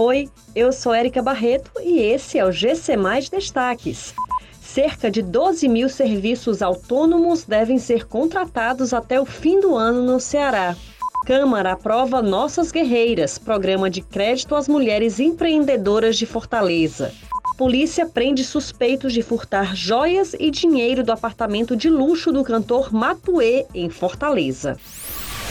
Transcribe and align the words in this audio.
Oi, 0.00 0.28
eu 0.54 0.72
sou 0.72 0.94
Érica 0.94 1.20
Barreto 1.20 1.72
e 1.82 1.98
esse 1.98 2.38
é 2.38 2.44
o 2.44 2.52
GC 2.52 2.96
Mais 2.96 3.28
Destaques. 3.28 4.14
Cerca 4.62 5.10
de 5.10 5.20
12 5.20 5.66
mil 5.66 5.88
serviços 5.88 6.62
autônomos 6.62 7.42
devem 7.42 7.78
ser 7.78 8.06
contratados 8.06 8.94
até 8.94 9.20
o 9.20 9.26
fim 9.26 9.58
do 9.58 9.74
ano 9.74 10.00
no 10.00 10.20
Ceará. 10.20 10.76
Câmara 11.26 11.72
aprova 11.72 12.22
Nossas 12.22 12.70
Guerreiras, 12.70 13.38
programa 13.38 13.90
de 13.90 14.00
crédito 14.00 14.54
às 14.54 14.68
mulheres 14.68 15.18
empreendedoras 15.18 16.16
de 16.16 16.26
Fortaleza. 16.26 17.12
Polícia 17.56 18.06
prende 18.06 18.44
suspeitos 18.44 19.12
de 19.12 19.20
furtar 19.20 19.74
joias 19.74 20.32
e 20.38 20.48
dinheiro 20.48 21.02
do 21.02 21.10
apartamento 21.10 21.74
de 21.74 21.90
luxo 21.90 22.30
do 22.30 22.44
cantor 22.44 22.94
Matuê, 22.94 23.66
em 23.74 23.90
Fortaleza. 23.90 24.78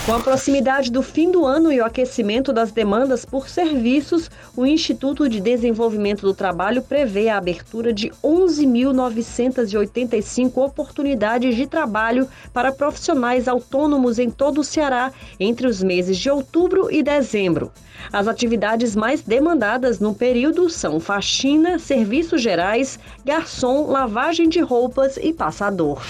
Com 0.08 0.14
a 0.14 0.20
proximidade 0.22 0.90
do 0.90 1.04
fim 1.04 1.30
do 1.30 1.46
ano 1.46 1.70
e 1.70 1.82
o 1.82 1.86
aquecimento 1.86 2.54
das 2.54 2.72
demandas 2.72 3.26
por 3.26 3.50
serviços, 3.50 4.32
o 4.56 4.66
Instituto 4.66 5.28
de 5.28 5.42
Desenvolvimento 5.42 6.22
do 6.22 6.34
Trabalho 6.34 6.82
prevê 6.82 7.28
a 7.28 7.38
abertura 7.38 7.92
de 7.92 8.10
11.985 8.24 10.64
oportunidades 10.64 11.58
de 11.58 11.68
trabalho 11.68 12.26
para 12.54 12.72
profissionais 12.72 13.50
autônomos 13.50 14.18
em 14.18 14.30
todo 14.30 14.62
o 14.62 14.64
Ceará 14.64 15.12
entre 15.38 15.68
os 15.68 15.84
meses 15.84 16.18
de 16.18 16.30
outubro 16.30 16.90
e 16.90 17.04
dezembro. 17.04 17.70
As 18.10 18.30
atividades 18.30 18.96
mais 18.96 19.22
demandadas 19.22 20.00
no 20.00 20.16
período 20.16 20.70
são 20.70 21.02
faxina, 21.02 21.80
serviços 21.80 22.42
gerais, 22.42 22.98
garçom, 23.26 23.92
lavagem 23.92 24.48
de 24.48 24.62
roupas 24.62 25.18
e 25.18 25.34
passador. 25.34 26.02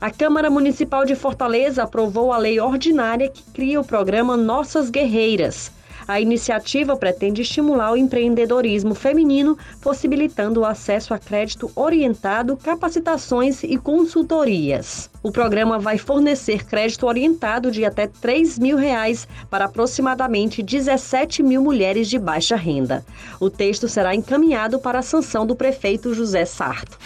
A 0.00 0.10
Câmara 0.10 0.48
Municipal 0.48 1.04
de 1.04 1.14
Fortaleza 1.14 1.82
aprovou 1.82 2.32
a 2.32 2.38
lei 2.38 2.58
ordinária 2.58 3.28
que 3.28 3.42
cria 3.52 3.78
o 3.78 3.84
programa 3.84 4.34
Nossas 4.34 4.88
Guerreiras. 4.88 5.70
A 6.08 6.18
iniciativa 6.18 6.96
pretende 6.96 7.42
estimular 7.42 7.92
o 7.92 7.96
empreendedorismo 7.98 8.94
feminino, 8.94 9.58
possibilitando 9.82 10.60
o 10.60 10.64
acesso 10.64 11.12
a 11.12 11.18
crédito 11.18 11.70
orientado, 11.76 12.56
capacitações 12.56 13.62
e 13.62 13.76
consultorias. 13.76 15.10
O 15.22 15.30
programa 15.30 15.78
vai 15.78 15.98
fornecer 15.98 16.64
crédito 16.64 17.06
orientado 17.06 17.70
de 17.70 17.84
até 17.84 18.06
3 18.06 18.58
mil 18.58 18.78
reais 18.78 19.28
para 19.50 19.66
aproximadamente 19.66 20.62
17 20.62 21.42
mil 21.42 21.62
mulheres 21.62 22.08
de 22.08 22.18
baixa 22.18 22.56
renda. 22.56 23.04
O 23.38 23.50
texto 23.50 23.86
será 23.86 24.14
encaminhado 24.14 24.78
para 24.78 25.00
a 25.00 25.02
sanção 25.02 25.46
do 25.46 25.54
prefeito 25.54 26.14
José 26.14 26.46
Sarto. 26.46 26.98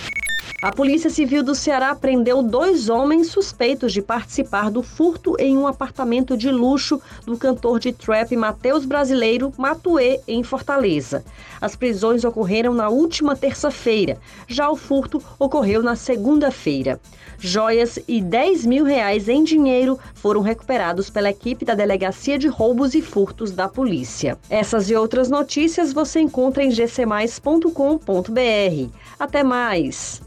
A 0.65 0.73
Polícia 0.73 1.11
Civil 1.11 1.43
do 1.43 1.55
Ceará 1.55 1.95
prendeu 1.95 2.43
dois 2.43 2.89
homens 2.89 3.27
suspeitos 3.27 3.93
de 3.93 4.01
participar 4.01 4.71
do 4.71 4.83
furto 4.83 5.37
em 5.39 5.59
um 5.59 5.67
apartamento 5.67 6.39
de 6.39 6.51
luxo 6.51 6.99
do 7.27 7.37
cantor 7.37 7.79
de 7.79 7.93
trap 7.93 8.35
Mateus 8.35 8.87
Brasileiro 8.87 9.53
Matuê, 9.59 10.23
em 10.27 10.43
Fortaleza. 10.43 11.23
As 11.61 11.77
prisões 11.77 12.25
ocorreram 12.25 12.73
na 12.73 12.89
última 12.89 13.37
terça-feira. 13.37 14.17
Já 14.49 14.71
o 14.71 14.75
furto 14.75 15.23
ocorreu 15.39 15.83
na 15.83 15.97
segunda-feira. 15.97 16.99
Joias 17.39 17.99
e 18.09 18.23
10 18.23 18.65
mil 18.65 18.87
reais 18.87 19.29
em 19.29 19.45
dinheiro 19.45 19.99
foram 20.15 20.41
recuperados 20.41 21.11
pela 21.11 21.29
equipe 21.29 21.67
da 21.67 21.75
Delegacia 21.75 22.39
de 22.39 22.49
Roubos 22.49 22.95
e 22.95 23.03
Furtos 23.03 23.53
da 23.53 23.69
Polícia. 23.69 24.39
Essas 24.49 24.89
e 24.89 24.97
outras 24.97 25.29
notícias 25.29 25.93
você 25.93 26.21
encontra 26.21 26.65
em 26.65 26.71
gcmais.com.br. 26.71 27.69
Até 29.19 29.45
mais! 29.45 30.23